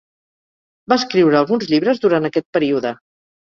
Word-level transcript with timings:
Va 0.93 0.97
escriure 1.01 1.39
alguns 1.41 1.67
llibres 1.73 2.01
durant 2.07 2.27
aquest 2.31 2.49
període. 2.59 2.95